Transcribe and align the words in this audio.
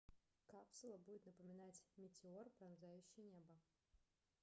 капсула 0.47 0.97
будет 0.97 1.23
напоминать 1.27 1.83
метеор 1.95 2.49
пронзающий 2.57 3.21
небо 3.21 3.53